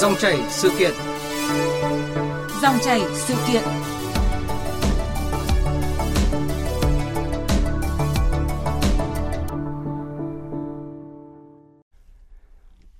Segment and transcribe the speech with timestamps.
[0.00, 0.90] Dòng chảy sự kiện.
[2.62, 3.62] Dòng chảy sự kiện.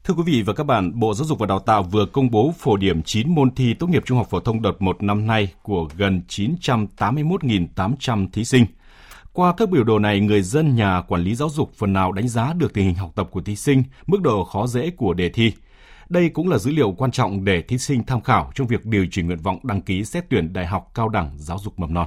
[0.05, 2.55] Thưa quý vị và các bạn, Bộ Giáo dục và Đào tạo vừa công bố
[2.59, 5.53] phổ điểm 9 môn thi tốt nghiệp trung học phổ thông đợt 1 năm nay
[5.63, 8.67] của gần 981.800 thí sinh.
[9.33, 12.29] Qua các biểu đồ này, người dân nhà quản lý giáo dục phần nào đánh
[12.29, 15.29] giá được tình hình học tập của thí sinh, mức độ khó dễ của đề
[15.29, 15.53] thi.
[16.09, 19.07] Đây cũng là dữ liệu quan trọng để thí sinh tham khảo trong việc điều
[19.11, 22.07] chỉnh nguyện vọng đăng ký xét tuyển đại học cao đẳng giáo dục mầm non.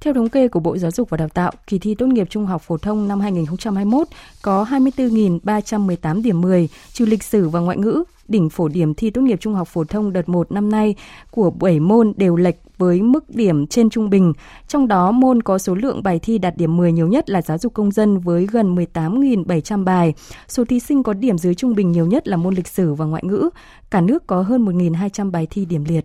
[0.00, 2.46] Theo thống kê của Bộ Giáo dục và Đào tạo, kỳ thi tốt nghiệp trung
[2.46, 4.08] học phổ thông năm 2021
[4.42, 8.04] có 24.318 điểm 10, trừ lịch sử và ngoại ngữ.
[8.28, 10.94] Đỉnh phổ điểm thi tốt nghiệp trung học phổ thông đợt 1 năm nay
[11.30, 14.32] của 7 môn đều lệch với mức điểm trên trung bình.
[14.68, 17.58] Trong đó, môn có số lượng bài thi đạt điểm 10 nhiều nhất là giáo
[17.58, 20.14] dục công dân với gần 18.700 bài.
[20.48, 23.04] Số thí sinh có điểm dưới trung bình nhiều nhất là môn lịch sử và
[23.04, 23.50] ngoại ngữ.
[23.90, 26.04] Cả nước có hơn 1.200 bài thi điểm liệt.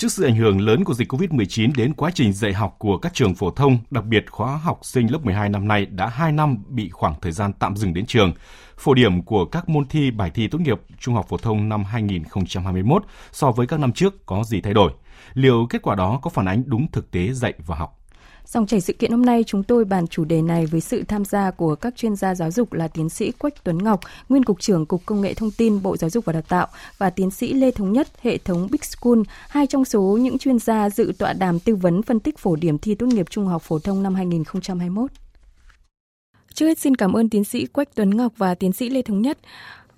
[0.00, 3.14] Trước sự ảnh hưởng lớn của dịch COVID-19 đến quá trình dạy học của các
[3.14, 6.58] trường phổ thông, đặc biệt khóa học sinh lớp 12 năm nay đã 2 năm
[6.68, 8.32] bị khoảng thời gian tạm dừng đến trường.
[8.76, 11.84] Phổ điểm của các môn thi bài thi tốt nghiệp trung học phổ thông năm
[11.84, 14.92] 2021 so với các năm trước có gì thay đổi?
[15.34, 17.96] Liệu kết quả đó có phản ánh đúng thực tế dạy và học?
[18.46, 21.24] Dòng chảy sự kiện hôm nay chúng tôi bàn chủ đề này với sự tham
[21.24, 24.60] gia của các chuyên gia giáo dục là tiến sĩ Quách Tuấn Ngọc, nguyên cục
[24.60, 26.66] trưởng Cục Công nghệ Thông tin Bộ Giáo dục và Đào tạo
[26.98, 30.58] và tiến sĩ Lê Thống Nhất, hệ thống Big School, hai trong số những chuyên
[30.58, 33.62] gia dự tọa đàm tư vấn phân tích phổ điểm thi tốt nghiệp trung học
[33.62, 35.10] phổ thông năm 2021.
[36.54, 39.22] Trước hết xin cảm ơn tiến sĩ Quách Tuấn Ngọc và tiến sĩ Lê Thống
[39.22, 39.38] Nhất.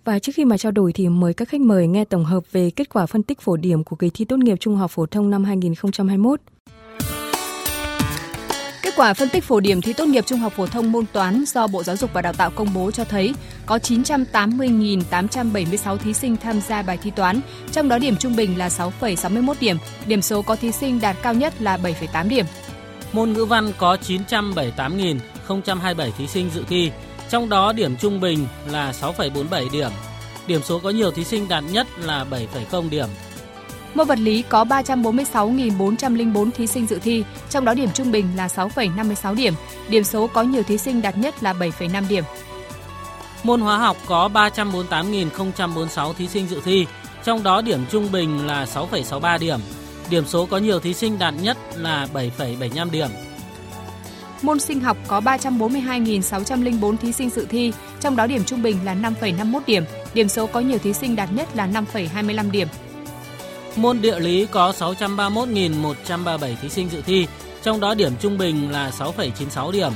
[0.04, 2.70] Và trước khi mà trao đổi thì mời các khách mời nghe tổng hợp về
[2.70, 5.30] kết quả phân tích phổ điểm của kỳ thi tốt nghiệp trung học phổ thông
[5.30, 6.40] năm 2021.
[8.82, 11.44] Kết quả phân tích phổ điểm thi tốt nghiệp trung học phổ thông môn toán
[11.46, 13.34] do Bộ Giáo dục và Đào tạo công bố cho thấy
[13.66, 17.40] có 980.876 thí sinh tham gia bài thi toán,
[17.72, 21.34] trong đó điểm trung bình là 6,61 điểm, điểm số có thí sinh đạt cao
[21.34, 22.46] nhất là 7,8 điểm.
[23.12, 26.90] Môn ngữ văn có 978.027 thí sinh dự thi,
[27.32, 29.90] trong đó điểm trung bình là 6,47 điểm.
[30.46, 33.06] Điểm số có nhiều thí sinh đạt nhất là 7,0 điểm.
[33.94, 38.46] Môn vật lý có 346.404 thí sinh dự thi, trong đó điểm trung bình là
[38.46, 39.54] 6,56 điểm.
[39.88, 42.24] Điểm số có nhiều thí sinh đạt nhất là 7,5 điểm.
[43.42, 46.86] Môn hóa học có 348.046 thí sinh dự thi,
[47.24, 49.60] trong đó điểm trung bình là 6,63 điểm.
[50.10, 53.08] Điểm số có nhiều thí sinh đạt nhất là 7,75 điểm.
[54.42, 58.94] Môn sinh học có 342.604 thí sinh dự thi, trong đó điểm trung bình là
[58.94, 59.84] 5,51 điểm.
[60.14, 62.68] Điểm số có nhiều thí sinh đạt nhất là 5,25 điểm.
[63.76, 67.26] Môn địa lý có 631.137 thí sinh dự thi,
[67.62, 69.92] trong đó điểm trung bình là 6,96 điểm.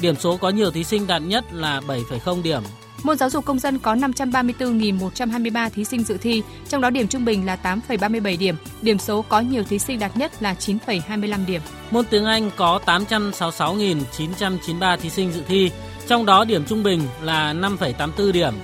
[0.00, 2.62] Điểm số có nhiều thí sinh đạt nhất là 7,0 điểm.
[3.02, 7.24] Môn giáo dục công dân có 534.123 thí sinh dự thi, trong đó điểm trung
[7.24, 8.56] bình là 8,37 điểm.
[8.82, 11.60] Điểm số có nhiều thí sinh đạt nhất là 9,25 điểm.
[11.90, 15.70] Môn tiếng Anh có 866.993 thí sinh dự thi,
[16.08, 18.54] trong đó điểm trung bình là 5,84 điểm.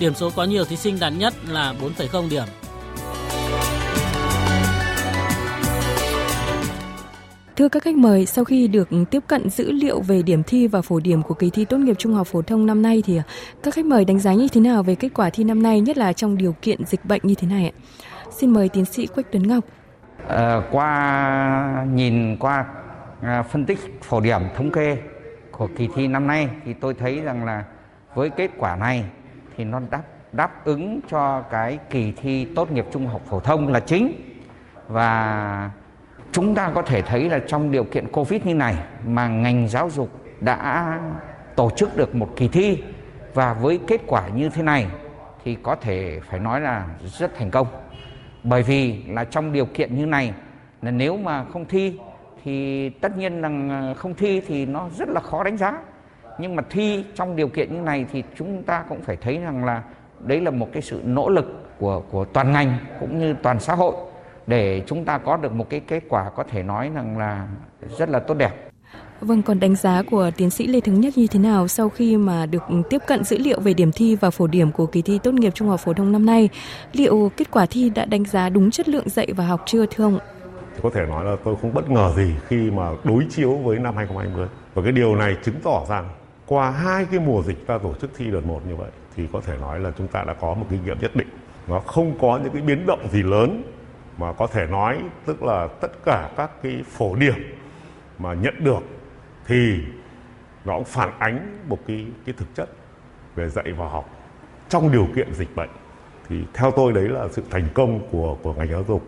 [0.00, 2.44] Điểm số có nhiều thí sinh đạt nhất là 4,0 điểm.
[7.56, 10.82] Thưa các khách mời, sau khi được tiếp cận dữ liệu về điểm thi và
[10.82, 13.20] phổ điểm của kỳ thi tốt nghiệp trung học phổ thông năm nay thì
[13.62, 15.98] các khách mời đánh giá như thế nào về kết quả thi năm nay, nhất
[15.98, 17.72] là trong điều kiện dịch bệnh như thế này ạ?
[18.30, 19.64] Xin mời tiến sĩ Quách Tuấn Ngọc.
[20.28, 22.64] À, qua nhìn qua
[23.22, 24.98] à, phân tích phổ điểm thống kê
[25.50, 27.64] của kỳ thi năm nay thì tôi thấy rằng là
[28.14, 29.04] với kết quả này
[29.56, 30.02] thì nó đáp
[30.32, 34.12] đáp ứng cho cái kỳ thi tốt nghiệp trung học phổ thông là chính
[34.88, 35.70] và
[36.36, 38.74] chúng ta có thể thấy là trong điều kiện covid như này
[39.06, 40.10] mà ngành giáo dục
[40.40, 40.98] đã
[41.54, 42.82] tổ chức được một kỳ thi
[43.34, 44.86] và với kết quả như thế này
[45.44, 47.66] thì có thể phải nói là rất thành công.
[48.42, 50.34] Bởi vì là trong điều kiện như này
[50.82, 51.98] là nếu mà không thi
[52.44, 55.78] thì tất nhiên là không thi thì nó rất là khó đánh giá.
[56.38, 59.64] Nhưng mà thi trong điều kiện như này thì chúng ta cũng phải thấy rằng
[59.64, 59.82] là
[60.20, 63.74] đấy là một cái sự nỗ lực của của toàn ngành cũng như toàn xã
[63.74, 63.94] hội
[64.46, 67.48] để chúng ta có được một cái kết quả có thể nói rằng là
[67.98, 68.70] rất là tốt đẹp.
[69.20, 72.16] Vâng, còn đánh giá của tiến sĩ Lê Thống Nhất như thế nào sau khi
[72.16, 75.18] mà được tiếp cận dữ liệu về điểm thi và phổ điểm của kỳ thi
[75.22, 76.48] tốt nghiệp trung học phổ thông năm nay?
[76.92, 80.04] Liệu kết quả thi đã đánh giá đúng chất lượng dạy và học chưa thưa
[80.04, 80.18] ông?
[80.82, 83.96] Có thể nói là tôi không bất ngờ gì khi mà đối chiếu với năm
[83.96, 84.48] 2020.
[84.74, 86.08] Và cái điều này chứng tỏ rằng
[86.46, 89.40] qua hai cái mùa dịch ta tổ chức thi đợt một như vậy thì có
[89.40, 91.28] thể nói là chúng ta đã có một kinh nghiệm nhất định.
[91.68, 93.62] Nó không có những cái biến động gì lớn
[94.18, 97.34] mà có thể nói tức là tất cả các cái phổ điểm
[98.18, 98.80] mà nhận được
[99.46, 99.78] thì
[100.64, 102.68] nó cũng phản ánh một cái cái thực chất
[103.34, 104.10] về dạy và học.
[104.68, 105.70] Trong điều kiện dịch bệnh
[106.28, 109.02] thì theo tôi đấy là sự thành công của của ngành giáo dục.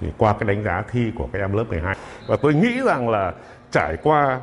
[0.00, 1.96] Thì qua cái đánh giá thi của các em lớp 12
[2.28, 3.32] và tôi nghĩ rằng là
[3.70, 4.40] trải qua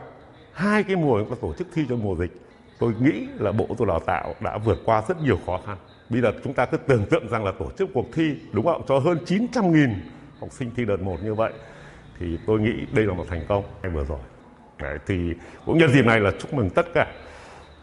[0.53, 2.41] hai cái mùa tổ chức thi trong mùa dịch,
[2.79, 5.77] tôi nghĩ là bộ giáo dục đào tạo đã vượt qua rất nhiều khó khăn
[6.09, 8.81] bây giờ chúng ta cứ tưởng tượng rằng là tổ chức cuộc thi đúng không?
[8.88, 9.94] Cho hơn 900.000
[10.39, 11.53] học sinh thi đợt một như vậy.
[12.19, 13.63] Thì tôi nghĩ đây là một thành công
[13.94, 14.19] vừa rồi.
[14.79, 15.33] Đấy, thì
[15.65, 17.07] cũng nhân dịp này là chúc mừng tất cả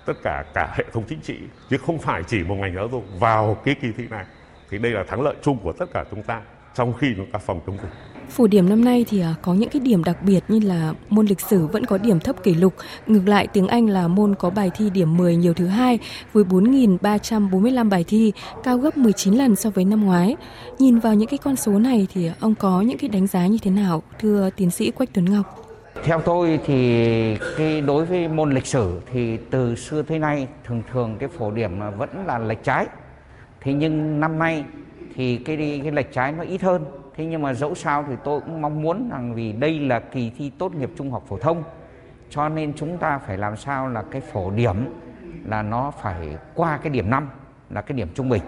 [0.06, 1.38] tất cả cả hệ thống chính trị
[1.70, 4.24] chứ không phải chỉ một ngành giáo dục vào cái kỳ thi này.
[4.70, 6.42] Thì đây là thắng lợi chung của tất cả chúng ta
[6.74, 8.15] trong khi chúng ta phòng chống dịch.
[8.30, 11.26] Phổ điểm năm nay thì à, có những cái điểm đặc biệt như là môn
[11.26, 12.74] lịch sử vẫn có điểm thấp kỷ lục,
[13.06, 15.98] ngược lại tiếng Anh là môn có bài thi điểm 10 nhiều thứ hai
[16.32, 18.32] với 4.345 bài thi,
[18.64, 20.36] cao gấp 19 lần so với năm ngoái.
[20.78, 23.58] Nhìn vào những cái con số này thì ông có những cái đánh giá như
[23.62, 25.62] thế nào, thưa tiến sĩ Quách Tuấn Ngọc?
[26.04, 30.82] Theo tôi thì cái đối với môn lịch sử thì từ xưa tới nay thường
[30.92, 32.86] thường cái phổ điểm vẫn là lệch trái.
[33.60, 34.64] Thế nhưng năm nay
[35.14, 36.84] thì cái cái lệch trái nó ít hơn.
[37.16, 40.30] Thế nhưng mà dẫu sao thì tôi cũng mong muốn rằng vì đây là kỳ
[40.30, 41.62] thi tốt nghiệp trung học phổ thông,
[42.30, 44.76] cho nên chúng ta phải làm sao là cái phổ điểm
[45.44, 47.28] là nó phải qua cái điểm 5
[47.70, 48.42] là cái điểm trung bình.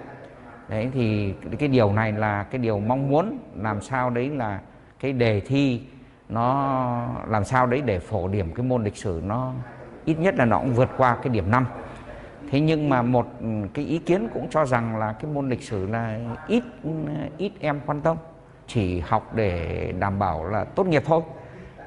[0.68, 4.60] Đấy, thì cái điều này là cái điều mong muốn làm sao đấy là
[5.00, 5.80] cái đề thi
[6.28, 9.52] nó làm sao đấy để phổ điểm cái môn lịch sử nó
[10.04, 11.66] ít nhất là nó cũng vượt qua cái điểm 5
[12.50, 15.62] thế nhưng mà một ừ, cái ý kiến cũng cho rằng là cái môn lịch
[15.62, 16.90] sử là ít ừ,
[17.38, 18.16] ít em quan tâm
[18.68, 21.22] chỉ học để đảm bảo là tốt nghiệp thôi.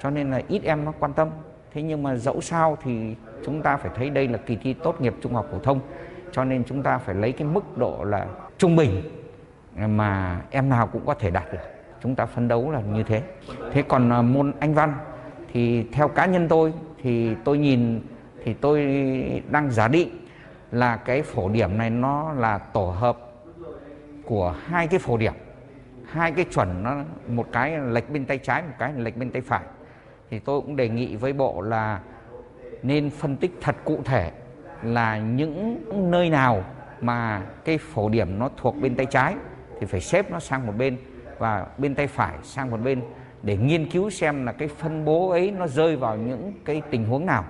[0.01, 1.29] Cho nên là ít em nó quan tâm.
[1.73, 5.01] Thế nhưng mà dẫu sao thì chúng ta phải thấy đây là kỳ thi tốt
[5.01, 5.79] nghiệp trung học phổ thông.
[6.31, 8.25] Cho nên chúng ta phải lấy cái mức độ là
[8.57, 9.01] trung bình
[9.75, 11.59] mà em nào cũng có thể đạt được.
[12.03, 13.21] Chúng ta phấn đấu là như thế.
[13.71, 14.93] Thế còn à, môn anh văn
[15.53, 18.01] thì theo cá nhân tôi thì tôi nhìn
[18.43, 18.81] thì tôi
[19.49, 20.09] đang giả định
[20.71, 23.17] là cái phổ điểm này nó là tổ hợp
[24.25, 25.33] của hai cái phổ điểm
[26.11, 26.95] hai cái chuẩn nó,
[27.27, 29.63] một cái là lệch bên tay trái, một cái là lệch bên tay phải.
[30.29, 31.99] Thì tôi cũng đề nghị với bộ là
[32.83, 34.31] nên phân tích thật cụ thể
[34.83, 36.63] là những nơi nào
[37.01, 39.35] mà cái phổ điểm nó thuộc bên tay trái
[39.79, 40.97] thì phải xếp nó sang một bên
[41.39, 43.01] và bên tay phải sang một bên
[43.43, 47.05] để nghiên cứu xem là cái phân bố ấy nó rơi vào những cái tình
[47.05, 47.45] huống nào.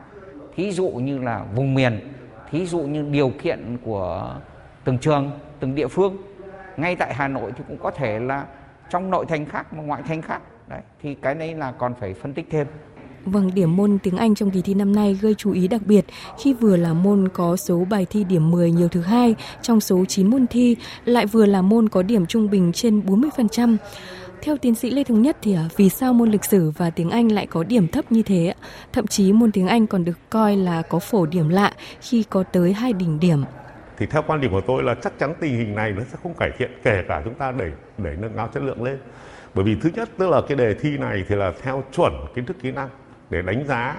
[0.56, 2.14] Thí dụ như là vùng miền,
[2.52, 4.36] thí dụ như điều kiện của
[4.84, 6.18] từng trường, từng địa phương
[6.78, 8.46] ngay tại hà nội thì cũng có thể là
[8.90, 12.14] trong nội thành khác mà ngoại thành khác đấy thì cái này là còn phải
[12.14, 12.68] phân tích thêm
[13.26, 16.06] Vâng, điểm môn tiếng Anh trong kỳ thi năm nay gây chú ý đặc biệt
[16.40, 20.06] khi vừa là môn có số bài thi điểm 10 nhiều thứ hai trong số
[20.06, 20.76] 9 môn thi,
[21.06, 23.78] lại vừa là môn có điểm trung bình trên 40%.
[24.42, 27.10] Theo tiến sĩ Lê Thống Nhất thì à, vì sao môn lịch sử và tiếng
[27.10, 28.54] Anh lại có điểm thấp như thế?
[28.94, 32.44] Thậm chí môn tiếng Anh còn được coi là có phổ điểm lạ khi có
[32.44, 33.44] tới hai đỉnh điểm.
[34.02, 36.34] Thì theo quan điểm của tôi là chắc chắn tình hình này nó sẽ không
[36.34, 38.98] cải thiện kể cả chúng ta đẩy đẩy nâng cao chất lượng lên.
[39.54, 42.46] Bởi vì thứ nhất tức là cái đề thi này thì là theo chuẩn kiến
[42.46, 42.90] thức kỹ năng
[43.30, 43.96] để đánh giá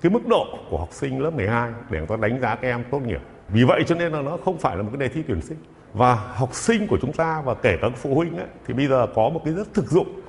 [0.00, 2.84] cái mức độ của học sinh lớp 12 để người ta đánh giá các em
[2.90, 3.20] tốt nghiệp.
[3.48, 5.58] Vì vậy cho nên là nó không phải là một cái đề thi tuyển sinh.
[5.94, 9.06] Và học sinh của chúng ta và kể cả phụ huynh ấy, thì bây giờ
[9.14, 10.20] có một cái rất thực dụng.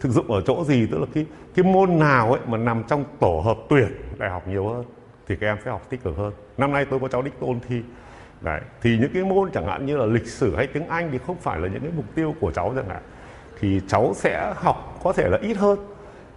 [0.00, 0.86] Thực dụng ở chỗ gì?
[0.86, 3.88] Tức là cái cái môn nào ấy mà nằm trong tổ hợp tuyển
[4.18, 4.84] đại học nhiều hơn
[5.28, 6.32] thì các em sẽ học tích cực hơn.
[6.58, 7.82] Năm nay tôi có cháu đích tôn thi.
[8.40, 11.18] Đấy, thì những cái môn chẳng hạn như là lịch sử hay tiếng Anh thì
[11.26, 13.02] không phải là những cái mục tiêu của cháu chẳng hạn.
[13.60, 15.78] Thì cháu sẽ học có thể là ít hơn.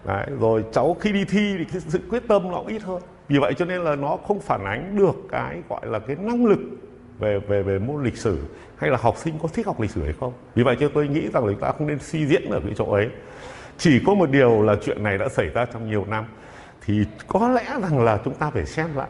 [0.06, 3.02] Đấy, rồi cháu khi đi thi thì cái sự quyết tâm nó cũng ít hơn.
[3.28, 6.46] Vì vậy cho nên là nó không phản ánh được cái gọi là cái năng
[6.46, 6.60] lực
[7.20, 8.40] về về về môn lịch sử
[8.78, 10.34] hay là học sinh có thích học lịch sử hay không.
[10.56, 12.74] Vì vậy cho tôi nghĩ rằng là chúng ta không nên suy diễn ở cái
[12.76, 13.10] chỗ ấy.
[13.78, 16.26] Chỉ có một điều là chuyện này đã xảy ra trong nhiều năm.
[16.86, 19.08] Thì có lẽ rằng là chúng ta phải xem lại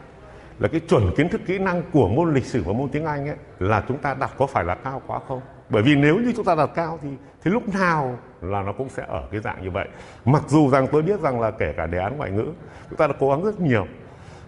[0.58, 3.28] là cái chuẩn kiến thức kỹ năng của môn lịch sử và môn tiếng Anh
[3.28, 5.40] ấy là chúng ta đặt có phải là cao quá không?
[5.70, 7.08] Bởi vì nếu như chúng ta đặt cao thì
[7.44, 9.88] thì lúc nào là nó cũng sẽ ở cái dạng như vậy.
[10.24, 12.46] Mặc dù rằng tôi biết rằng là kể cả đề án ngoại ngữ
[12.90, 13.86] chúng ta đã cố gắng rất nhiều.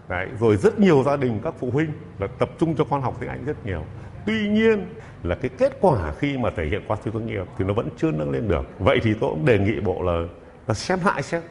[0.09, 3.17] Đấy, rồi rất nhiều gia đình các phụ huynh là tập trung cho con học
[3.21, 3.83] tiếng Anh rất nhiều.
[4.27, 4.87] Tuy nhiên
[5.23, 7.89] là cái kết quả khi mà thể hiện qua thi tốt nghiệp thì nó vẫn
[7.97, 8.63] chưa nâng lên được.
[8.79, 10.13] Vậy thì tôi cũng đề nghị bộ là,
[10.67, 11.43] là xem lại xem.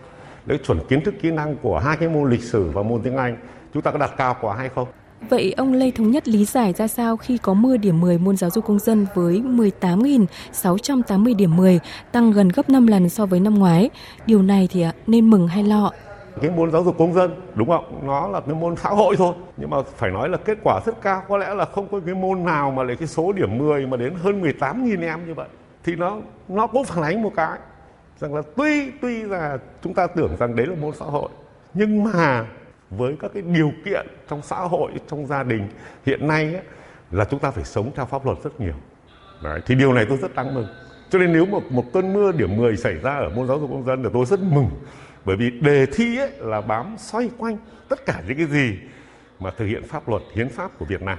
[0.45, 3.17] Lấy chuẩn kiến thức kỹ năng của hai cái môn lịch sử và môn tiếng
[3.17, 3.37] Anh
[3.75, 4.87] chúng ta có đặt cao quá hay không
[5.29, 8.37] Vậy ông Lê Thống Nhất lý giải ra sao khi có 10 điểm 10 môn
[8.37, 11.79] giáo dục công dân với 18.680 điểm 10,
[12.11, 13.89] tăng gần gấp 5 lần so với năm ngoái.
[14.25, 15.91] Điều này thì nên mừng hay lo?
[16.41, 17.99] Cái môn giáo dục công dân, đúng không?
[18.07, 19.33] Nó là cái môn xã hội thôi.
[19.57, 21.23] Nhưng mà phải nói là kết quả rất cao.
[21.27, 23.97] Có lẽ là không có cái môn nào mà lấy cái số điểm 10 mà
[23.97, 25.47] đến hơn 18.000 em như vậy.
[25.83, 26.17] Thì nó
[26.47, 27.57] nó cũng phản ánh một cái.
[28.19, 31.29] Rằng là tuy tuy là chúng ta tưởng rằng đấy là môn xã hội.
[31.73, 32.45] Nhưng mà
[32.97, 35.67] với các cái điều kiện trong xã hội trong gia đình.
[36.05, 36.63] Hiện nay ấy,
[37.11, 38.75] là chúng ta phải sống theo pháp luật rất nhiều.
[39.43, 40.67] Đấy, thì điều này tôi rất đáng mừng.
[41.09, 43.69] Cho nên nếu một một cơn mưa điểm 10 xảy ra ở môn giáo dục
[43.71, 44.69] công dân thì tôi rất mừng.
[45.25, 47.57] Bởi vì đề thi ấy là bám xoay quanh
[47.89, 48.77] tất cả những cái gì
[49.39, 51.17] mà thực hiện pháp luật hiến pháp của Việt Nam.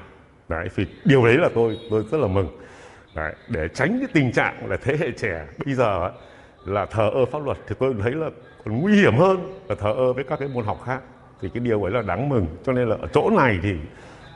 [0.48, 2.48] Đấy thì điều đấy là tôi tôi rất là mừng.
[3.14, 6.12] Đấy, để tránh cái tình trạng là thế hệ trẻ bây giờ ấy,
[6.64, 8.30] là thờ ơ pháp luật thì tôi thấy là
[8.64, 11.00] còn nguy hiểm hơn là thờ ơ với các cái môn học khác
[11.42, 12.46] thì cái điều ấy là đáng mừng.
[12.64, 13.74] Cho nên là ở chỗ này thì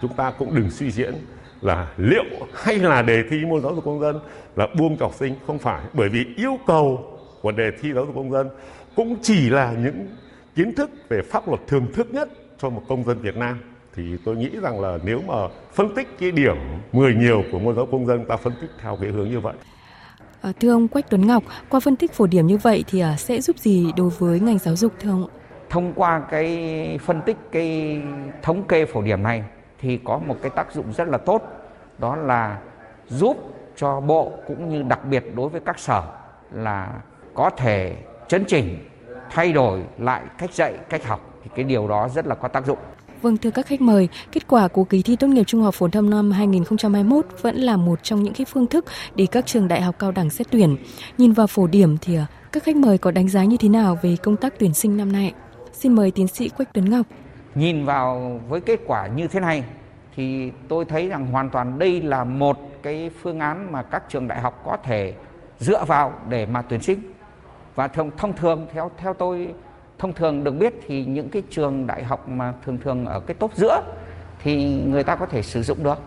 [0.02, 1.14] chúng ta cũng đừng suy diễn
[1.60, 4.20] là liệu hay là đề thi môn giáo dục công dân
[4.56, 5.34] là buông cho học sinh.
[5.46, 5.82] Không phải.
[5.92, 8.48] Bởi vì yêu cầu của đề thi giáo dục công dân
[8.96, 10.08] cũng chỉ là những
[10.56, 12.28] kiến thức về pháp luật thường thức nhất
[12.58, 13.60] cho một công dân Việt Nam.
[13.94, 15.34] Thì tôi nghĩ rằng là nếu mà
[15.74, 16.56] phân tích cái điểm
[16.92, 19.40] 10 nhiều của môn giáo dục công dân ta phân tích theo cái hướng như
[19.40, 19.54] vậy.
[20.42, 23.16] À, thưa ông Quách Tuấn Ngọc, qua phân tích phổ điểm như vậy thì à,
[23.16, 25.28] sẽ giúp gì đối với ngành giáo dục thưa ông?
[25.70, 28.00] Thông qua cái phân tích cái
[28.42, 29.44] thống kê phổ điểm này
[29.80, 31.42] thì có một cái tác dụng rất là tốt
[31.98, 32.58] đó là
[33.08, 33.36] giúp
[33.76, 36.02] cho bộ cũng như đặc biệt đối với các sở
[36.52, 36.92] là
[37.34, 37.96] có thể
[38.28, 38.78] chấn chỉnh
[39.30, 42.66] thay đổi lại cách dạy cách học thì cái điều đó rất là có tác
[42.66, 42.78] dụng
[43.22, 45.88] Vâng thưa các khách mời, kết quả của kỳ thi tốt nghiệp trung học phổ
[45.88, 48.84] thông năm 2021 vẫn là một trong những cái phương thức
[49.14, 50.76] để các trường đại học cao đẳng xét tuyển.
[51.18, 53.98] Nhìn vào phổ điểm thì à, các khách mời có đánh giá như thế nào
[54.02, 55.32] về công tác tuyển sinh năm nay?
[55.80, 57.06] Xin mời tiến sĩ Quách Tuấn Ngọc.
[57.54, 59.64] Nhìn vào với kết quả như thế này
[60.16, 64.28] thì tôi thấy rằng hoàn toàn đây là một cái phương án mà các trường
[64.28, 65.14] đại học có thể
[65.58, 67.00] dựa vào để mà tuyển sinh.
[67.74, 69.54] Và thông, thông thường theo theo tôi
[69.98, 73.34] thông thường được biết thì những cái trường đại học mà thường thường ở cái
[73.34, 73.82] top giữa
[74.42, 75.98] thì người ta có thể sử dụng được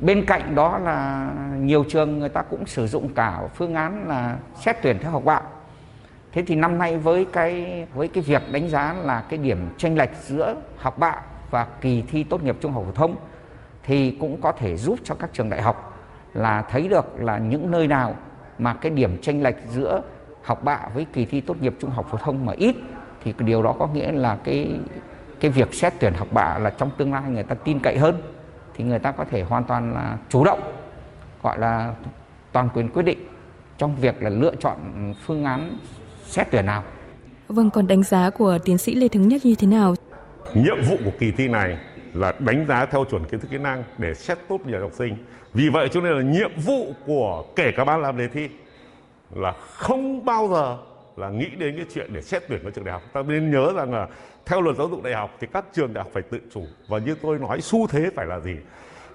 [0.00, 4.38] bên cạnh đó là nhiều trường người ta cũng sử dụng cả phương án là
[4.60, 5.39] xét tuyển theo học bạ
[6.32, 9.98] thế thì năm nay với cái với cái việc đánh giá là cái điểm chênh
[9.98, 11.16] lệch giữa học bạ
[11.50, 13.16] và kỳ thi tốt nghiệp trung học phổ thông
[13.82, 15.98] thì cũng có thể giúp cho các trường đại học
[16.34, 18.14] là thấy được là những nơi nào
[18.58, 20.02] mà cái điểm chênh lệch giữa
[20.42, 22.76] học bạ với kỳ thi tốt nghiệp trung học phổ thông mà ít
[23.24, 24.78] thì điều đó có nghĩa là cái
[25.40, 28.22] cái việc xét tuyển học bạ là trong tương lai người ta tin cậy hơn
[28.74, 30.60] thì người ta có thể hoàn toàn là chủ động,
[31.42, 31.94] gọi là
[32.52, 33.18] toàn quyền quyết định
[33.78, 34.76] trong việc là lựa chọn
[35.26, 35.78] phương án
[36.30, 36.84] xét tuyển nào.
[37.48, 39.94] Vâng, còn đánh giá của tiến sĩ Lê Thống Nhất như thế nào?
[40.54, 41.78] Nhiệm vụ của kỳ thi này
[42.14, 45.16] là đánh giá theo chuẩn kiến thức kỹ năng để xét tốt nghiệp học sinh.
[45.54, 48.48] Vì vậy cho nên là nhiệm vụ của kể cả ban làm đề thi
[49.34, 50.78] là không bao giờ
[51.16, 53.72] là nghĩ đến cái chuyện để xét tuyển vào trường đại học ta nên nhớ
[53.76, 54.08] rằng là
[54.46, 56.98] theo luật giáo dục đại học thì các trường đại học phải tự chủ và
[56.98, 58.56] như tôi nói xu thế phải là gì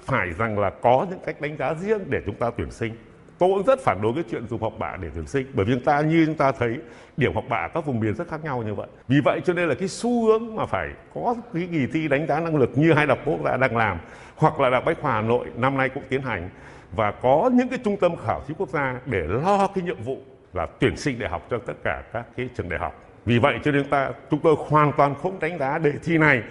[0.06, 2.96] phải rằng là có những cách đánh giá riêng để chúng ta tuyển sinh
[3.38, 5.74] tôi cũng rất phản đối cái chuyện dùng học bạ để tuyển sinh, bởi vì
[5.74, 6.78] chúng ta, như chúng ta thấy,
[7.18, 9.70] điểm học bạ các vùng miền rất khác nhau như vậy vì vậy cho nên
[9.70, 12.94] là cái xu hướng mà phải có cái kỳ thi đánh giá năng lực như
[12.94, 13.98] hai đọc quốc gia đang làm,
[14.36, 16.50] hoặc là đại bách khoa hà nội năm nay cũng tiến hành,
[16.92, 20.18] và có những cái trung tâm khảo thí quốc gia để lo cái nhiệm vụ
[20.54, 23.02] là tuyển sinh đại học cho tất cả các cái trường đại học.
[23.26, 26.42] Vì vậy cho nên ta, chúng tôi hoàn toàn không đánh giá đề thi này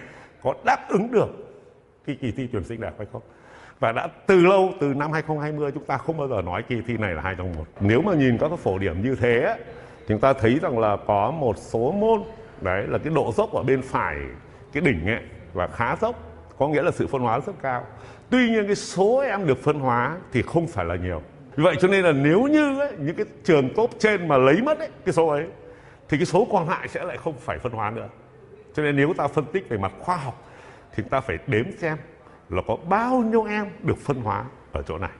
[0.43, 1.29] có đáp ứng được
[2.07, 3.23] cái kỳ thi tuyển sinh đại học hay không.
[3.85, 6.97] Và đã từ lâu từ năm 2020 chúng ta không bao giờ nói kỳ thi
[6.97, 7.64] này là hai trong một.
[7.81, 9.57] Nếu mà nhìn các cái phổ điểm như thế
[10.09, 12.23] chúng ta thấy rằng là có một số môn
[12.61, 14.17] đấy là cái độ dốc ở bên phải
[14.73, 15.21] cái đỉnh ấy
[15.53, 16.17] và khá dốc
[16.59, 17.87] có nghĩa là sự phân hóa rất cao.
[18.31, 21.23] Tuy nhiên cái số em được phân hóa thì không phải là nhiều.
[21.57, 24.62] Vì vậy cho nên là nếu như ấy, những cái trường top trên mà lấy
[24.62, 25.47] mất ấy, cái số ấy
[26.09, 28.09] thì cái số còn lại sẽ lại không phải phân hóa nữa.
[28.75, 30.49] Cho nên nếu ta phân tích về mặt khoa học
[30.95, 31.97] thì ta phải đếm xem
[32.51, 35.11] là có bao nhiêu em được phân hóa ở chỗ này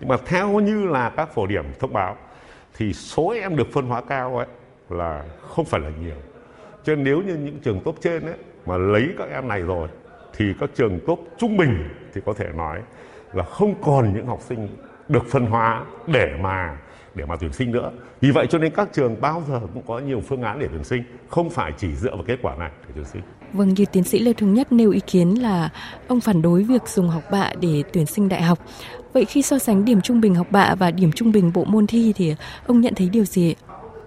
[0.00, 2.16] nhưng mà theo như là các phổ điểm thông báo
[2.76, 4.46] thì số em được phân hóa cao ấy
[4.90, 6.16] là không phải là nhiều
[6.84, 9.88] cho nên nếu như những trường tốt trên ấy mà lấy các em này rồi
[10.36, 12.80] thì các trường tốt trung bình thì có thể nói
[13.32, 14.68] là không còn những học sinh
[15.08, 16.78] được phân hóa để mà
[17.14, 17.92] để mà tuyển sinh nữa.
[18.20, 20.84] Vì vậy cho nên các trường bao giờ cũng có nhiều phương án để tuyển
[20.84, 23.22] sinh, không phải chỉ dựa vào kết quả này để tuyển sinh.
[23.54, 25.68] Vâng, như tiến sĩ Lê Thống Nhất nêu ý kiến là
[26.08, 28.58] ông phản đối việc dùng học bạ để tuyển sinh đại học.
[29.12, 31.86] Vậy khi so sánh điểm trung bình học bạ và điểm trung bình bộ môn
[31.86, 33.54] thi thì ông nhận thấy điều gì?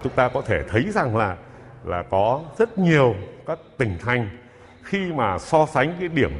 [0.02, 1.36] Chúng ta có thể thấy rằng là
[1.84, 3.14] là có rất nhiều
[3.46, 4.28] các tỉnh thành
[4.82, 6.30] khi mà so sánh cái điểm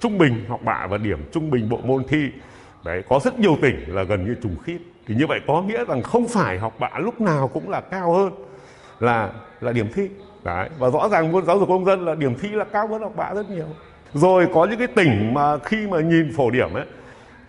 [0.00, 2.30] trung bình học bạ và điểm trung bình bộ môn thi
[2.84, 5.84] đấy có rất nhiều tỉnh là gần như trùng khít thì như vậy có nghĩa
[5.84, 8.32] rằng không phải học bạ lúc nào cũng là cao hơn
[9.00, 10.08] là là điểm thi
[10.44, 13.02] đấy, và rõ ràng môn giáo dục công dân là điểm thi là cao hơn
[13.02, 13.66] học bạ rất nhiều.
[14.14, 16.86] Rồi có những cái tỉnh mà khi mà nhìn phổ điểm ấy,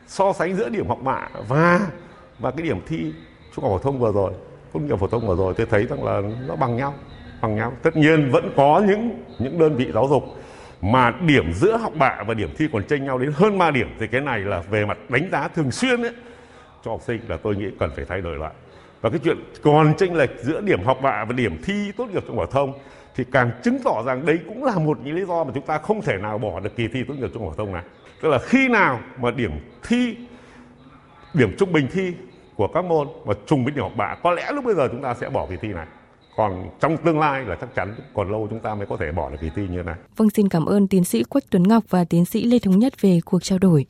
[0.07, 1.79] so sánh giữa điểm học bạ và
[2.39, 3.13] và cái điểm thi
[3.55, 4.31] trung học phổ thông vừa rồi,
[4.74, 6.93] tốt nghiệp phổ thông vừa rồi, tôi thấy rằng là nó bằng nhau
[7.41, 7.74] bằng nhau.
[7.81, 10.24] Tất nhiên vẫn có những những đơn vị giáo dục
[10.81, 13.95] mà điểm giữa học bạ và điểm thi còn chênh nhau đến hơn 3 điểm.
[14.00, 16.13] Thì cái này là về mặt đánh giá thường xuyên ấy,
[16.86, 18.51] cho học sinh là tôi nghĩ cần phải thay đổi lại
[19.01, 22.24] và cái chuyện còn chênh lệch giữa điểm học bạ và điểm thi tốt nghiệp
[22.27, 22.74] trung học phổ thông
[23.15, 25.77] thì càng chứng tỏ rằng đấy cũng là một những lý do mà chúng ta
[25.77, 27.84] không thể nào bỏ được kỳ thi tốt nghiệp trung học phổ thông này
[28.22, 29.51] tức là khi nào mà điểm
[29.84, 30.15] thi,
[31.34, 32.13] điểm trung bình thi
[32.55, 35.01] của các môn mà trùng với điểm học bạ, có lẽ lúc bây giờ chúng
[35.01, 35.86] ta sẽ bỏ kỳ thi này
[36.38, 39.29] còn trong tương lai là chắc chắn còn lâu chúng ta mới có thể bỏ
[39.29, 39.96] được kỳ thi như thế này.
[40.17, 42.93] Vâng xin cảm ơn tiến sĩ Quách Tuấn Ngọc và tiến sĩ Lê Thống Nhất
[43.01, 43.86] về cuộc trao đổi.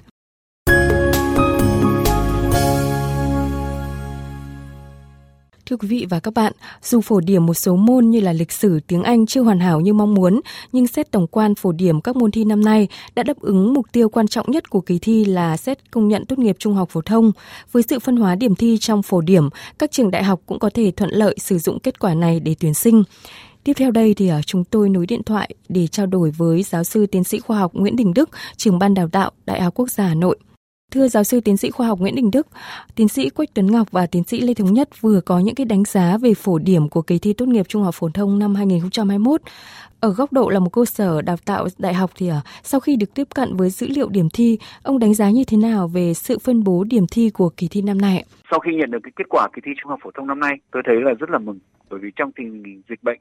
[5.71, 8.51] Thưa quý vị và các bạn, dù phổ điểm một số môn như là lịch
[8.51, 12.01] sử, tiếng Anh chưa hoàn hảo như mong muốn, nhưng xét tổng quan phổ điểm
[12.01, 14.99] các môn thi năm nay đã đáp ứng mục tiêu quan trọng nhất của kỳ
[14.99, 17.31] thi là xét công nhận tốt nghiệp trung học phổ thông.
[17.71, 19.49] Với sự phân hóa điểm thi trong phổ điểm,
[19.79, 22.55] các trường đại học cũng có thể thuận lợi sử dụng kết quả này để
[22.59, 23.03] tuyển sinh.
[23.63, 26.83] Tiếp theo đây thì à, chúng tôi nối điện thoại để trao đổi với giáo
[26.83, 29.91] sư tiến sĩ khoa học Nguyễn Đình Đức, trưởng ban đào tạo Đại học Quốc
[29.91, 30.37] gia Hà Nội.
[30.91, 32.47] Thưa giáo sư tiến sĩ khoa học Nguyễn Đình Đức,
[32.95, 35.65] tiến sĩ Quách Tuấn Ngọc và tiến sĩ Lê Thống Nhất vừa có những cái
[35.65, 38.55] đánh giá về phổ điểm của kỳ thi tốt nghiệp trung học phổ thông năm
[38.55, 39.41] 2021.
[39.99, 42.95] Ở góc độ là một cơ sở đào tạo đại học thì à, sau khi
[42.95, 46.13] được tiếp cận với dữ liệu điểm thi, ông đánh giá như thế nào về
[46.13, 48.25] sự phân bố điểm thi của kỳ thi năm nay?
[48.51, 50.53] Sau khi nhận được cái kết quả kỳ thi trung học phổ thông năm nay,
[50.71, 53.19] tôi thấy là rất là mừng bởi vì trong tình hình dịch bệnh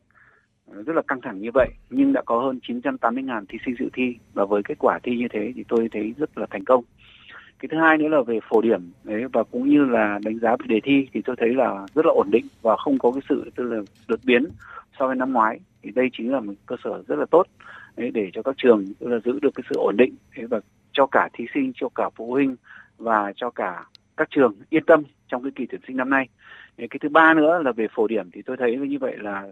[0.66, 3.88] ờ, rất là căng thẳng như vậy nhưng đã có hơn 980.000 thí sinh dự
[3.92, 6.84] thi và với kết quả thi như thế thì tôi thấy rất là thành công
[7.60, 10.50] cái thứ hai nữa là về phổ điểm đấy và cũng như là đánh giá
[10.50, 13.20] về đề thi thì tôi thấy là rất là ổn định và không có cái
[13.28, 14.44] sự tức là đột biến
[14.98, 15.60] so với năm ngoái.
[15.82, 17.46] Thì đây chính là một cơ sở rất là tốt
[17.96, 20.60] đấy, để cho các trường tức là giữ được cái sự ổn định đấy, và
[20.92, 22.56] cho cả thí sinh cho cả phụ huynh
[22.98, 23.84] và cho cả
[24.16, 26.28] các trường yên tâm trong cái kỳ tuyển sinh năm nay.
[26.78, 29.48] Đấy, cái thứ ba nữa là về phổ điểm thì tôi thấy như vậy là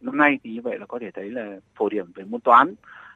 [0.00, 2.74] năm nay thì như vậy là có thể thấy là phổ điểm về môn toán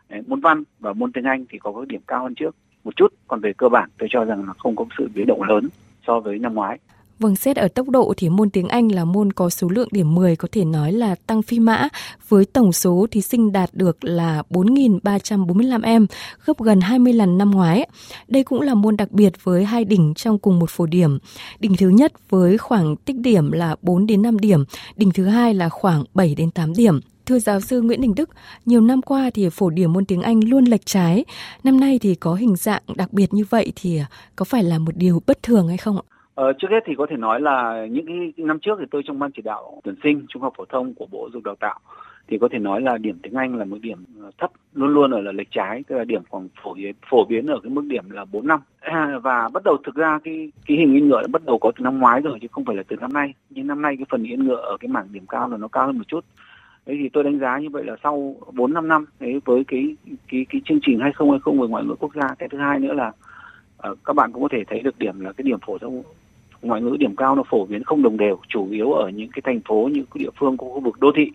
[0.08, 2.96] đấy, môn văn và môn tiếng anh thì có cái điểm cao hơn trước một
[2.96, 3.14] chút.
[3.28, 5.68] Còn về cơ bản, tôi cho rằng là không có sự biến động lớn
[6.06, 6.78] so với năm ngoái.
[7.22, 10.14] Vâng, xét ở tốc độ thì môn tiếng Anh là môn có số lượng điểm
[10.14, 11.88] 10 có thể nói là tăng phi mã
[12.28, 16.06] với tổng số thí sinh đạt được là 4.345 em,
[16.44, 17.86] gấp gần 20 lần năm ngoái.
[18.28, 21.18] Đây cũng là môn đặc biệt với hai đỉnh trong cùng một phổ điểm.
[21.58, 24.64] Đỉnh thứ nhất với khoảng tích điểm là 4 đến 5 điểm,
[24.96, 27.00] đỉnh thứ hai là khoảng 7 đến 8 điểm.
[27.26, 28.30] Thưa giáo sư Nguyễn Đình Đức,
[28.66, 31.24] nhiều năm qua thì phổ điểm môn tiếng Anh luôn lệch trái.
[31.64, 34.00] Năm nay thì có hình dạng đặc biệt như vậy thì
[34.36, 36.11] có phải là một điều bất thường hay không ạ?
[36.34, 39.18] Ờ, trước hết thì có thể nói là những cái năm trước thì tôi trong
[39.18, 41.80] ban chỉ đạo tuyển sinh trung học phổ thông của Bộ Giáo dục Đào tạo
[42.28, 45.10] thì có thể nói là điểm tiếng Anh là một điểm ờ, thấp luôn luôn
[45.10, 47.84] ở là lệch trái tức là điểm khoảng phổ biến phổ biến ở cái mức
[47.84, 48.60] điểm là 4 năm.
[48.80, 51.72] À, và bắt đầu thực ra cái cái hình yên ngựa đã bắt đầu có
[51.76, 53.34] từ năm ngoái rồi chứ không phải là từ năm nay.
[53.50, 55.86] Nhưng năm nay cái phần yên ngựa ở cái mảng điểm cao là nó cao
[55.86, 56.24] hơn một chút.
[56.86, 59.96] Thế thì tôi đánh giá như vậy là sau 4 5 năm đấy với cái
[60.28, 63.12] cái cái chương trình 2020 về ngoại ngữ quốc gia cái thứ hai nữa là
[63.90, 66.02] uh, các bạn cũng có thể thấy được điểm là cái điểm phổ thông
[66.62, 69.42] ngoại ngữ điểm cao nó phổ biến không đồng đều, chủ yếu ở những cái
[69.44, 71.30] thành phố, những cái địa phương của khu vực, đô thị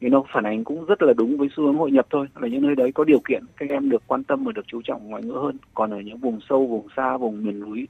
[0.00, 2.48] thì nó phản ánh cũng rất là đúng với xu hướng hội nhập thôi, là
[2.48, 5.08] những nơi đấy có điều kiện các em được quan tâm và được chú trọng
[5.08, 7.88] ngoại ngữ hơn còn ở những vùng sâu, vùng xa, vùng miền núi,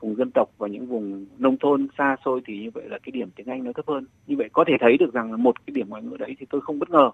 [0.00, 3.10] vùng dân tộc và những vùng nông thôn xa xôi thì như vậy là cái
[3.12, 4.06] điểm tiếng Anh nó thấp hơn.
[4.26, 6.46] Như vậy có thể thấy được rằng là một cái điểm ngoại ngữ đấy thì
[6.50, 7.10] tôi không bất ngờ.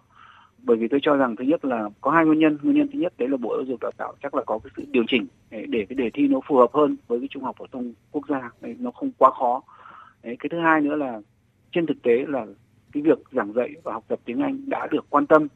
[0.66, 2.58] Bởi vì tôi cho rằng thứ nhất là có hai nguyên nhân.
[2.62, 4.70] Nguyên nhân thứ nhất đấy là Bộ Giáo dục Đào tạo chắc là có cái
[4.76, 7.42] sự điều chỉnh để, để cái đề thi nó phù hợp hơn với cái trung
[7.42, 8.50] học phổ thông quốc gia.
[8.60, 9.62] Đấy, nó không quá khó.
[10.22, 11.20] Đấy, cái thứ hai nữa là
[11.72, 12.46] trên thực tế là
[12.92, 15.48] cái việc giảng dạy và học tập tiếng Anh đã được quan tâm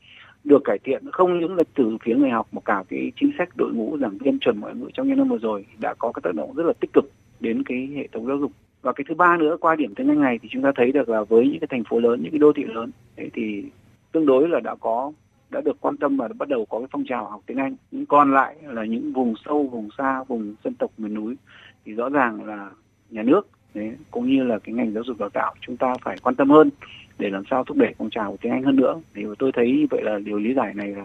[0.45, 3.49] được cải thiện không những là từ phía người học mà cả cái chính sách
[3.57, 6.21] đội ngũ giảng viên chuẩn ngoại ngữ trong những năm vừa rồi đã có cái
[6.25, 9.15] tác động rất là tích cực đến cái hệ thống giáo dục và cái thứ
[9.15, 11.61] ba nữa qua điểm tiếng Anh này thì chúng ta thấy được là với những
[11.61, 12.91] cái thành phố lớn những cái đô thị lớn
[13.33, 13.65] thì
[14.13, 15.13] tương đối là đã có
[15.51, 17.77] đã được quan tâm và bắt đầu có cái phong trào học tiếng Anh.
[17.91, 21.37] Nhưng còn lại là những vùng sâu vùng xa vùng dân tộc miền núi
[21.85, 22.71] thì rõ ràng là
[23.11, 26.17] nhà nước đấy, cũng như là cái ngành giáo dục đào tạo chúng ta phải
[26.23, 26.71] quan tâm hơn
[27.19, 29.01] để làm sao thúc đẩy phong trào của tiếng Anh hơn nữa.
[29.15, 31.05] Thì tôi thấy như vậy là điều lý giải này là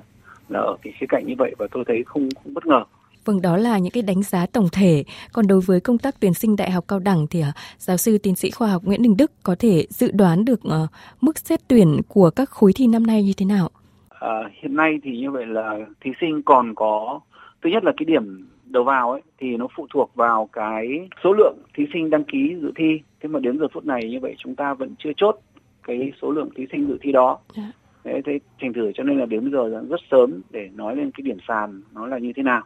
[0.50, 2.84] là ở cái khía cạnh như vậy và tôi thấy không không bất ngờ.
[3.26, 5.04] Vâng, đó là những cái đánh giá tổng thể.
[5.34, 7.46] Còn đối với công tác tuyển sinh đại học cao đẳng thì uh,
[7.78, 10.90] giáo sư tiến sĩ khoa học Nguyễn Đình Đức có thể dự đoán được uh,
[11.22, 13.70] mức xét tuyển của các khối thi năm nay như thế nào?
[14.10, 17.20] À, hiện nay thì như vậy là thí sinh còn có
[17.64, 20.88] thứ nhất là cái điểm đầu vào ấy thì nó phụ thuộc vào cái
[21.24, 23.00] số lượng thí sinh đăng ký dự thi.
[23.22, 25.40] Thế mà đến giờ phút này như vậy chúng ta vẫn chưa chốt
[25.84, 27.40] cái số lượng thí sinh dự thi đó.
[27.56, 27.72] Dạ.
[28.04, 31.12] Thế, thế thành thử cho nên là đến bây giờ rất sớm để nói lên
[31.12, 32.62] cái điểm sàn nó là như thế nào.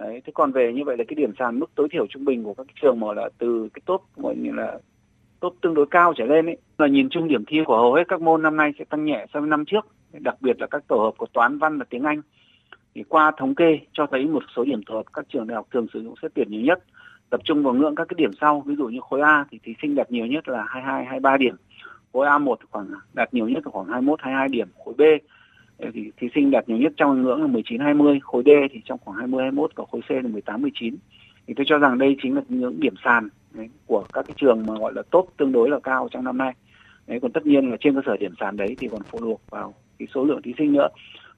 [0.00, 2.44] Đấy, thế còn về như vậy là cái điểm sàn mức tối thiểu trung bình
[2.44, 4.78] của các trường mà là từ cái top gọi như là
[5.40, 8.04] top tương đối cao trở lên ấy là nhìn chung điểm thi của hầu hết
[8.08, 9.86] các môn năm nay sẽ tăng nhẹ so với năm trước.
[10.12, 12.22] Đặc biệt là các tổ hợp của toán văn và tiếng Anh.
[12.94, 15.66] Thì qua thống kê cho thấy một số điểm tổ hợp các trường đại học
[15.70, 16.84] thường sử dụng xét tuyển nhiều nhất.
[17.30, 19.74] Tập trung vào ngưỡng các cái điểm sau ví dụ như khối A thì thí
[19.82, 21.56] sinh đạt nhiều nhất là 22 23 điểm.
[22.12, 24.68] Khối A1 khoảng đạt nhiều nhất là khoảng 21 22 điểm.
[24.84, 25.02] Khối B
[25.94, 28.98] thì thí sinh đạt nhiều nhất trong ngưỡng là 19 20 khối D thì trong
[29.04, 30.96] khoảng 20 21 và khối C là 18 19
[31.46, 34.66] thì tôi cho rằng đây chính là những điểm sàn đấy, của các cái trường
[34.66, 36.52] mà gọi là top tương đối là cao trong năm nay.
[37.06, 39.40] Đấy còn tất nhiên là trên cơ sở điểm sàn đấy thì còn phụ thuộc
[39.50, 40.88] vào cái số lượng thí sinh nữa.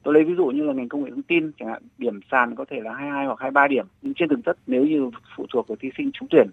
[0.03, 2.55] Tôi lấy ví dụ như là ngành công nghệ thông tin chẳng hạn điểm sàn
[2.55, 5.69] có thể là 22 hoặc 23 điểm nhưng trên thực chất nếu như phụ thuộc
[5.69, 6.49] vào thí sinh trúng tuyển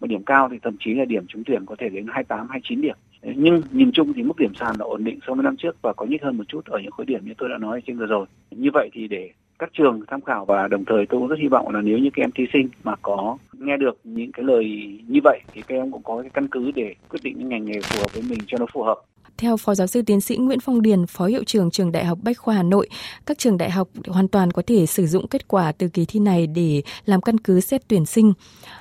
[0.00, 2.80] một điểm cao thì thậm chí là điểm trúng tuyển có thể đến 28 29
[2.80, 5.76] điểm nhưng nhìn chung thì mức điểm sàn là ổn định so với năm trước
[5.82, 7.98] và có nhích hơn một chút ở những khối điểm như tôi đã nói trên
[7.98, 11.28] vừa rồi như vậy thì để các trường tham khảo và đồng thời tôi cũng
[11.28, 14.32] rất hy vọng là nếu như các em thí sinh mà có nghe được những
[14.32, 14.64] cái lời
[15.08, 17.64] như vậy thì các em cũng có cái căn cứ để quyết định những ngành
[17.64, 18.96] nghề phù hợp với mình cho nó phù hợp.
[19.38, 22.18] Theo Phó Giáo sư Tiến sĩ Nguyễn Phong Điền, Phó Hiệu trưởng Trường Đại học
[22.22, 22.88] Bách khoa Hà Nội,
[23.26, 26.20] các trường đại học hoàn toàn có thể sử dụng kết quả từ kỳ thi
[26.20, 28.32] này để làm căn cứ xét tuyển sinh.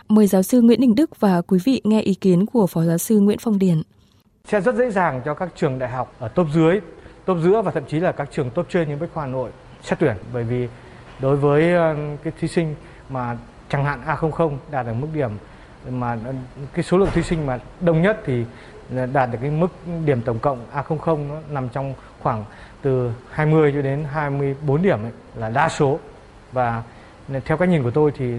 [0.08, 2.98] Mời giáo sư Nguyễn Đình Đức và quý vị nghe ý kiến của Phó Giáo
[2.98, 3.82] sư Nguyễn Phong Điền.
[4.50, 6.80] Sẽ rất dễ dàng cho các trường đại học ở top dưới,
[7.26, 9.52] top giữa và thậm chí là các trường top trên như Bách khoa Hà Nội
[9.82, 10.16] xét tuyển.
[10.34, 10.68] Bởi vì
[11.20, 12.76] đối với ờ, cái thí sinh
[13.10, 13.38] mà
[13.70, 15.32] chẳng hạn A00 đạt được mức điểm
[15.90, 16.18] mà
[16.74, 18.46] cái số lượng thí sinh mà đông nhất thì
[19.14, 19.68] đạt được cái mức
[20.06, 22.46] điểm tổng cộng A00 nó nằm trong khoảng
[22.82, 26.00] từ 20 cho đến 24 điểm ấy, là đa số.
[26.52, 26.84] Và
[27.46, 28.34] theo cái nhìn của tôi thì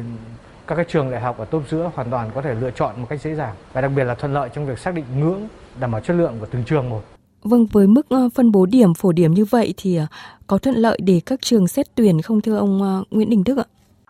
[0.66, 3.06] các cái trường đại học ở top giữa hoàn toàn có thể lựa chọn một
[3.10, 5.48] cách dễ dàng và đặc biệt là thuận lợi trong việc xác định ngưỡng
[5.80, 7.00] đảm bảo chất lượng của từng trường một.
[7.42, 10.06] Vâng, với mức ờ, phân bố điểm phổ điểm như vậy thì ờ,
[10.46, 13.58] có thuận lợi để các trường xét tuyển không thưa ông ờ, Nguyễn Đình Đức
[13.58, 13.64] ạ?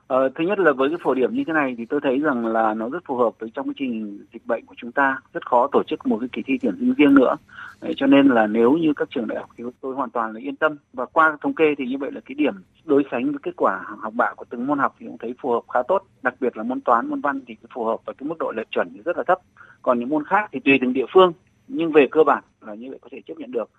[0.07, 2.47] Ờ, thứ nhất là với cái phổ điểm như thế này thì tôi thấy rằng
[2.47, 5.47] là nó rất phù hợp với trong cái trình dịch bệnh của chúng ta rất
[5.47, 7.37] khó tổ chức một cái kỳ thi tuyển sinh riêng nữa.
[7.81, 10.41] Đấy, cho nên là nếu như các trường đại học thì tôi hoàn toàn là
[10.41, 10.77] yên tâm.
[10.93, 12.55] Và qua thống kê thì như vậy là cái điểm
[12.85, 15.51] đối sánh với kết quả học bạ của từng môn học thì cũng thấy phù
[15.51, 16.03] hợp khá tốt.
[16.23, 18.71] Đặc biệt là môn toán môn văn thì phù hợp và cái mức độ lệch
[18.71, 19.39] chuẩn thì rất là thấp.
[19.83, 21.33] Còn những môn khác thì tùy từng địa phương
[21.73, 23.71] nhưng về cơ bản là như vậy có thể chấp nhận được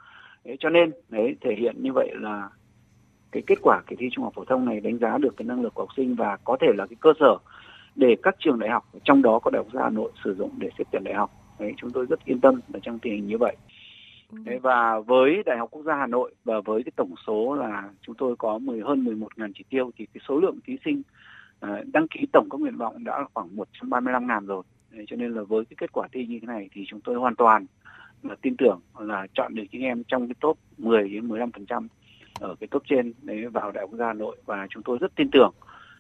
[0.46, 2.50] đấy, cho nên đấy thể hiện như vậy là
[3.32, 5.62] cái kết quả kỳ thi trung học phổ thông này đánh giá được cái năng
[5.62, 7.38] lực của học sinh và có thể là cái cơ sở
[7.96, 10.52] để các trường đại học trong đó có đại học gia Hà Nội sử dụng
[10.58, 13.28] để xét tuyển đại học đấy chúng tôi rất yên tâm ở trong tình hình
[13.28, 13.56] như vậy
[14.32, 14.38] ừ.
[14.46, 17.90] Đấy, và với Đại học Quốc gia Hà Nội và với cái tổng số là
[18.02, 21.02] chúng tôi có 10 hơn 11 ngàn chỉ tiêu thì cái số lượng thí sinh
[21.66, 24.64] uh, đăng ký tổng các nguyện vọng đã khoảng 135 ngàn rồi.
[24.92, 27.16] Đấy, cho nên là với cái kết quả thi như thế này thì chúng tôi
[27.16, 27.66] hoàn toàn
[28.24, 31.66] là tin tưởng là chọn được những em trong cái top 10 đến 15 phần
[31.66, 31.88] trăm
[32.40, 34.98] ở cái top trên đấy vào đại học quốc gia Hà Nội và chúng tôi
[35.02, 35.54] rất tin tưởng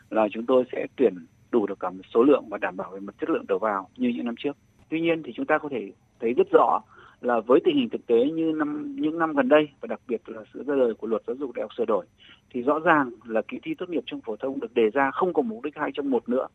[0.09, 1.13] là chúng tôi sẽ tuyển
[1.51, 3.89] đủ được cả một số lượng và đảm bảo về mặt chất lượng đầu vào
[3.97, 4.57] như những năm trước.
[4.89, 6.81] Tuy nhiên thì chúng ta có thể thấy rất rõ
[7.21, 10.21] là với tình hình thực tế như năm những năm gần đây và đặc biệt
[10.25, 12.05] là sự ra đời của luật giáo dục đại học sửa đổi
[12.49, 15.33] thì rõ ràng là kỳ thi tốt nghiệp trung phổ thông được đề ra không
[15.33, 16.47] có mục đích hai trong một nữa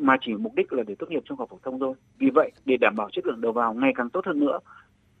[0.00, 1.94] mà chỉ mục đích là để tốt nghiệp trung học phổ thông thôi.
[2.18, 4.58] Vì vậy để đảm bảo chất lượng đầu vào ngày càng tốt hơn nữa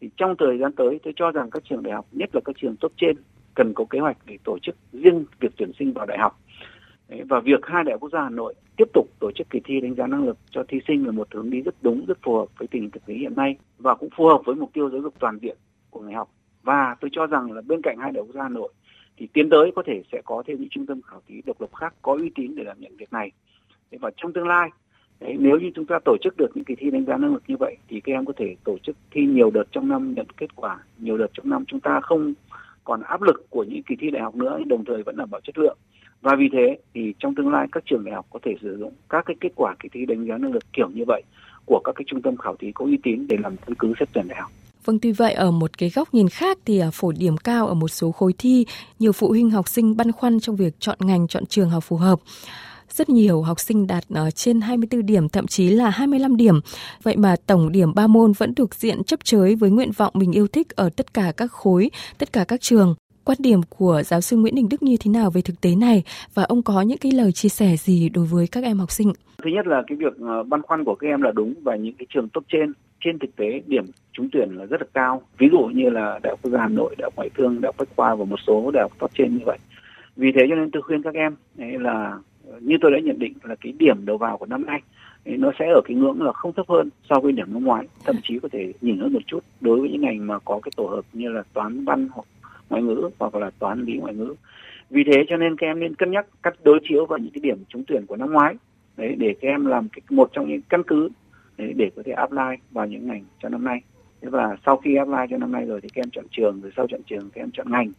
[0.00, 2.56] thì trong thời gian tới tôi cho rằng các trường đại học nhất là các
[2.60, 3.16] trường top trên
[3.54, 6.40] cần có kế hoạch để tổ chức riêng việc tuyển sinh vào đại học
[7.28, 9.80] và việc hai đại học quốc gia Hà Nội tiếp tục tổ chức kỳ thi
[9.80, 12.36] đánh giá năng lực cho thí sinh là một hướng đi rất đúng, rất phù
[12.36, 14.90] hợp với tình hình thực tế hiện nay và cũng phù hợp với mục tiêu
[14.90, 15.56] giáo dục toàn diện
[15.90, 16.30] của người học.
[16.62, 18.72] Và tôi cho rằng là bên cạnh hai đại học quốc gia Hà Nội
[19.16, 21.74] thì tiến tới có thể sẽ có thêm những trung tâm khảo thí độc lập
[21.74, 23.30] khác có uy tín để đảm nhận việc này.
[23.90, 24.70] Và trong tương lai
[25.20, 27.42] Đấy, nếu như chúng ta tổ chức được những kỳ thi đánh giá năng lực
[27.46, 30.26] như vậy thì các em có thể tổ chức thi nhiều đợt trong năm nhận
[30.36, 31.64] kết quả nhiều đợt trong năm.
[31.68, 32.34] Chúng ta không
[32.84, 35.40] còn áp lực của những kỳ thi đại học nữa đồng thời vẫn đảm bảo
[35.40, 35.78] chất lượng.
[36.20, 38.92] Và vì thế thì trong tương lai các trường đại học có thể sử dụng
[39.08, 41.22] các cái kết quả kỳ thi đánh giá năng lực kiểu như vậy
[41.66, 44.08] của các cái trung tâm khảo thí có uy tín để làm căn cứ xét
[44.12, 44.50] tuyển đại học.
[44.84, 47.74] Vâng, tuy vậy ở một cái góc nhìn khác thì à, phổ điểm cao ở
[47.74, 48.66] một số khối thi,
[48.98, 51.96] nhiều phụ huynh học sinh băn khoăn trong việc chọn ngành, chọn trường học phù
[51.96, 52.18] hợp
[52.92, 56.60] rất nhiều học sinh đạt trên 24 điểm, thậm chí là 25 điểm.
[57.02, 60.32] Vậy mà tổng điểm 3 môn vẫn thuộc diện chấp chới với nguyện vọng mình
[60.32, 62.94] yêu thích ở tất cả các khối, tất cả các trường.
[63.24, 66.02] Quan điểm của giáo sư Nguyễn Đình Đức như thế nào về thực tế này
[66.34, 69.12] và ông có những cái lời chia sẻ gì đối với các em học sinh?
[69.42, 71.94] Thứ nhất là cái việc ờ, băn khoăn của các em là đúng và những
[71.98, 72.72] cái trường top trên
[73.04, 75.22] trên thực tế điểm trúng tuyển là rất là cao.
[75.38, 77.68] Ví dụ như là Đại học Quốc gia Hà Nội, Đại học Ngoại thương, Đại
[77.68, 79.58] học Bách khoa và một số đại học top trên như vậy.
[80.16, 82.18] Vì thế cho nên tôi khuyên các em là
[82.60, 84.80] như tôi đã nhận định là cái điểm đầu vào của năm nay
[85.24, 87.86] nó sẽ ở cái ngưỡng là không thấp hơn so với điểm năm ngoái.
[88.04, 90.72] Thậm chí có thể nhỉnh hơn một chút đối với những ngành mà có cái
[90.76, 92.26] tổ hợp như là toán văn hoặc
[92.70, 94.34] ngoại ngữ hoặc là toán lý ngoại ngữ.
[94.90, 97.40] Vì thế cho nên các em nên cân nhắc cắt đối chiếu vào những cái
[97.40, 98.54] điểm trúng tuyển của năm ngoái.
[98.96, 101.08] Đấy để các em làm cái, một trong những căn cứ
[101.56, 103.80] để, để có thể apply vào những ngành cho năm nay.
[104.20, 106.72] Thế và sau khi apply cho năm nay rồi thì các em chọn trường rồi
[106.76, 107.92] sau chọn trường các em chọn ngành.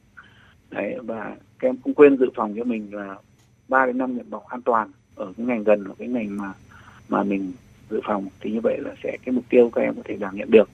[0.72, 3.16] Đấy và các em cũng quên dự phòng cho mình là
[3.70, 6.54] 3 đến 5 nguyện vọng an toàn ở cái ngành gần là cái ngành mà
[7.10, 7.52] mà mình
[7.90, 10.36] dự phòng thì như vậy là sẽ cái mục tiêu các em có thể đảm
[10.36, 10.70] nhận được.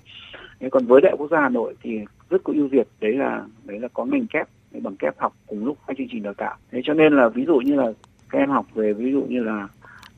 [0.59, 3.13] Thế còn với đại học quốc gia hà nội thì rất có ưu việt đấy
[3.13, 6.33] là đấy là có ngành kép bằng kép học cùng lúc hai chương trình đào
[6.33, 6.55] tạo.
[6.71, 7.91] Thế cho nên là ví dụ như là
[8.29, 9.67] các em học về ví dụ như là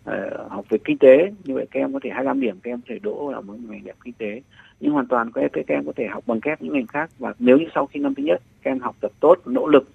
[0.09, 2.81] uh, học về kinh tế như vậy các em có thể 25 điểm các em
[2.81, 4.41] có thể đỗ ở một ngành đẹp kinh tế.
[4.79, 7.09] Nhưng hoàn toàn các em, các em có thể học bằng kép những ngành khác
[7.19, 9.89] và nếu như sau khi năm thứ nhất các em học tập tốt nỗ lực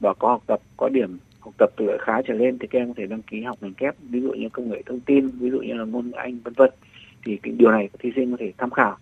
[0.00, 2.78] và có học tập có điểm học tập từ loại khá trở lên thì các
[2.78, 5.28] em có thể đăng ký học ngành kép ví dụ như công nghệ thông tin
[5.28, 6.70] ví dụ như là ngôn ngữ anh vân vân
[7.24, 8.96] thì cái điều này thí sinh có thể tham khảo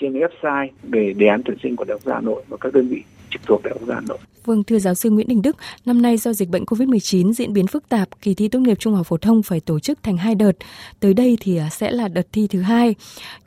[0.00, 2.88] trên website về đề án tuyển sinh của Đại học Hà Nội và các đơn
[2.88, 4.18] vị trực thuộc Đại học Hà Nội.
[4.44, 7.66] Vâng, thưa giáo sư Nguyễn Đình Đức, năm nay do dịch bệnh COVID-19 diễn biến
[7.66, 10.34] phức tạp, kỳ thi tốt nghiệp trung học phổ thông phải tổ chức thành hai
[10.34, 10.52] đợt.
[11.00, 12.94] Tới đây thì à, sẽ là đợt thi thứ hai.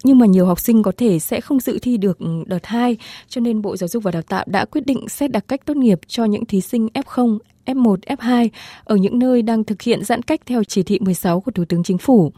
[0.03, 2.97] Nhưng mà nhiều học sinh có thể sẽ không dự thi được ừ, đợt hai,
[3.27, 5.77] cho nên Bộ Giáo dục và Đào tạo đã quyết định xét đặc cách tốt
[5.77, 8.49] nghiệp cho những thí sinh F0, F1, F2
[8.83, 11.83] ở những nơi đang thực hiện giãn cách theo chỉ thị 16 của Thủ tướng
[11.83, 12.31] Chính phủ.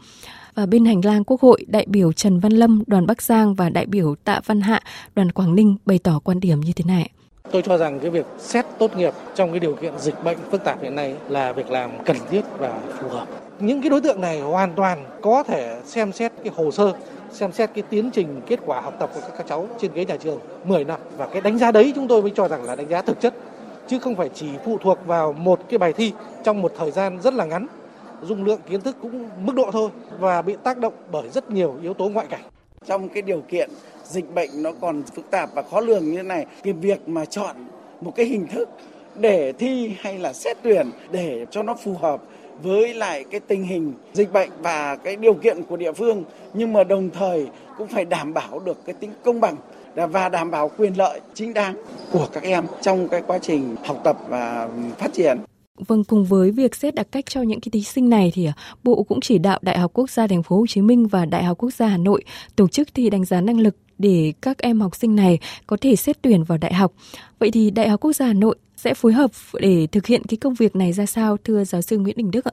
[0.54, 3.68] Và bên hành lang Quốc hội, đại biểu Trần Văn Lâm, đoàn Bắc Giang và
[3.68, 4.80] đại biểu Tạ Văn Hạ,
[5.14, 7.10] đoàn Quảng Ninh bày tỏ quan điểm như thế này.
[7.52, 10.64] Tôi cho rằng cái việc xét tốt nghiệp trong cái điều kiện dịch bệnh phức
[10.64, 13.26] tạp hiện nay là việc làm cần thiết và phù hợp.
[13.60, 16.92] Những cái đối tượng này hoàn toàn có thể xem xét cái hồ sơ,
[17.32, 20.16] xem xét cái tiến trình kết quả học tập của các cháu trên ghế nhà
[20.16, 22.88] trường 10 năm và cái đánh giá đấy chúng tôi mới cho rằng là đánh
[22.88, 23.34] giá thực chất
[23.90, 26.12] chứ không phải chỉ phụ thuộc vào một cái bài thi
[26.44, 27.66] trong một thời gian rất là ngắn
[28.22, 31.76] dung lượng kiến thức cũng mức độ thôi và bị tác động bởi rất nhiều
[31.82, 32.40] yếu tố ngoại cảnh.
[32.86, 33.70] Trong cái điều kiện
[34.04, 37.24] dịch bệnh nó còn phức tạp và khó lường như thế này, cái việc mà
[37.24, 37.56] chọn
[38.00, 38.68] một cái hình thức
[39.14, 42.22] để thi hay là xét tuyển để cho nó phù hợp
[42.62, 46.24] với lại cái tình hình dịch bệnh và cái điều kiện của địa phương
[46.54, 47.46] nhưng mà đồng thời
[47.78, 49.56] cũng phải đảm bảo được cái tính công bằng
[49.94, 51.74] và đảm bảo quyền lợi chính đáng
[52.12, 55.38] của các em trong cái quá trình học tập và phát triển.
[55.86, 58.52] Vâng, cùng với việc xét đặc cách cho những cái thí sinh này thì à,
[58.82, 61.44] Bộ cũng chỉ đạo Đại học Quốc gia Thành phố Hồ Chí Minh và Đại
[61.44, 62.24] học Quốc gia Hà Nội
[62.56, 65.96] tổ chức thi đánh giá năng lực để các em học sinh này có thể
[65.96, 66.92] xét tuyển vào đại học.
[67.38, 70.36] Vậy thì Đại học Quốc gia Hà Nội sẽ phối hợp để thực hiện cái
[70.36, 72.52] công việc này ra sao thưa giáo sư Nguyễn Đình Đức ạ?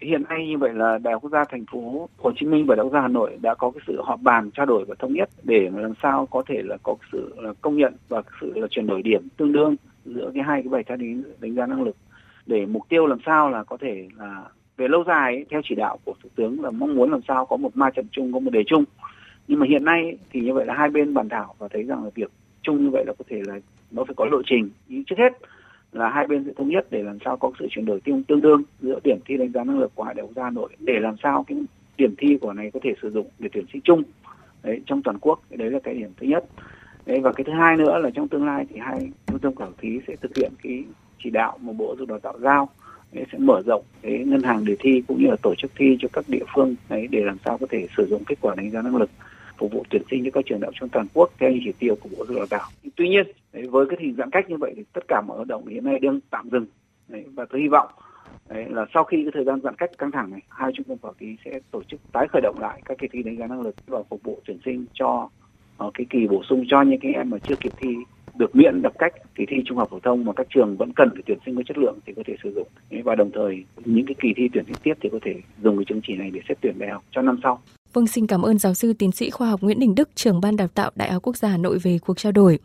[0.00, 2.74] Hiện nay như vậy là Đại học Quốc gia Thành phố Hồ Chí Minh và
[2.74, 4.94] Đại học Quốc gia Hà Nội đã có cái sự họp bàn trao đổi và
[4.98, 8.66] thống nhất để làm sao có thể là có sự công nhận và sự là
[8.70, 11.96] chuyển đổi điểm tương đương giữa cái hai cái bài thi đánh giá năng lực.
[12.46, 14.44] Để mục tiêu làm sao là có thể là
[14.76, 17.46] về lâu dài ấy, theo chỉ đạo của thủ tướng là mong muốn làm sao
[17.46, 18.84] có một ma trận chung có một đề chung.
[19.48, 22.04] Nhưng mà hiện nay thì như vậy là hai bên bàn thảo và thấy rằng
[22.04, 22.30] là việc
[22.62, 24.70] chung như vậy là có thể là nó phải có lộ trình.
[24.88, 25.32] Trước hết
[25.92, 28.40] là hai bên sẽ thống nhất để làm sao có sự chuyển đổi tương tương
[28.40, 30.68] đương giữa điểm thi đánh giá năng lực của hai đại học gia Hà Nội
[30.78, 31.58] để làm sao cái
[31.96, 34.02] điểm thi của này có thể sử dụng để tuyển sinh chung.
[34.62, 36.44] Đấy trong toàn quốc đấy là cái điểm thứ nhất.
[37.06, 39.72] Đấy và cái thứ hai nữa là trong tương lai thì hai trung tâm khảo
[39.78, 40.84] thí sẽ thực hiện cái
[41.24, 42.68] chỉ đạo mà bộ giáo dục đào tạo giao.
[43.12, 45.96] Đấy, sẽ mở rộng cái ngân hàng đề thi cũng như là tổ chức thi
[46.00, 48.70] cho các địa phương đấy để làm sao có thể sử dụng kết quả đánh
[48.70, 49.10] giá năng lực
[49.58, 51.96] phục vụ tuyển sinh cho các trường đại học trong toàn quốc theo chỉ tiêu
[52.00, 52.70] của bộ giáo dục đào tạo.
[52.96, 53.26] Tuy nhiên
[53.58, 55.84] đấy, với cái hình giãn cách như vậy thì tất cả mọi hoạt động hiện
[55.84, 56.66] nay đang tạm dừng
[57.08, 57.88] đấy, và tôi hy vọng
[58.48, 60.98] đấy, là sau khi cái thời gian giãn cách căng thẳng này hai trung tâm
[61.02, 63.60] khảo thí sẽ tổ chức tái khởi động lại các kỳ thi đánh giá năng
[63.60, 65.28] lực và phục vụ tuyển sinh cho
[65.84, 67.88] uh, cái kỳ bổ sung cho những cái em mà chưa kịp thi
[68.34, 71.10] được miễn đặc cách kỳ thi trung học phổ thông mà các trường vẫn cần
[71.12, 72.68] phải tuyển sinh có chất lượng thì có thể sử dụng
[73.04, 75.84] và đồng thời những cái kỳ thi tuyển sinh tiếp thì có thể dùng cái
[75.84, 77.60] chứng chỉ này để xét tuyển đại học cho năm sau.
[77.92, 80.56] Vâng, xin cảm ơn giáo sư tiến sĩ khoa học Nguyễn Đình Đức, trưởng ban
[80.56, 82.58] đào tạo Đại học Quốc gia Hà Nội về cuộc trao đổi.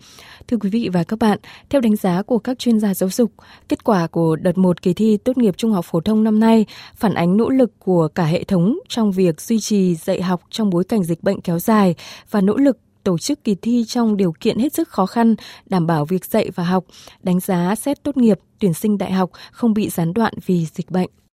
[0.47, 3.31] Thưa quý vị và các bạn, theo đánh giá của các chuyên gia giáo dục,
[3.69, 6.65] kết quả của đợt 1 kỳ thi tốt nghiệp trung học phổ thông năm nay
[6.95, 10.69] phản ánh nỗ lực của cả hệ thống trong việc duy trì dạy học trong
[10.69, 11.95] bối cảnh dịch bệnh kéo dài
[12.31, 15.87] và nỗ lực tổ chức kỳ thi trong điều kiện hết sức khó khăn, đảm
[15.87, 16.85] bảo việc dạy và học,
[17.23, 20.91] đánh giá xét tốt nghiệp, tuyển sinh đại học không bị gián đoạn vì dịch
[20.91, 21.09] bệnh.